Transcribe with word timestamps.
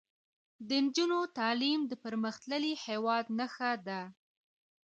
د 0.67 0.69
نجونو 0.85 1.19
تعلیم 1.37 1.79
د 1.87 1.93
پرمختللي 2.03 2.73
هیواد 2.85 3.25
نښه 3.37 3.71
ده. 3.87 4.01